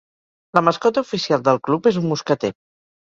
[0.57, 2.55] La mascota oficial del club és un mosqueter.